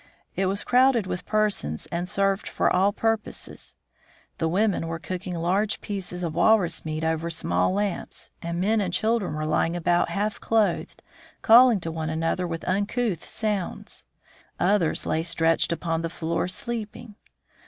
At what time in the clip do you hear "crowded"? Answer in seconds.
0.63-1.05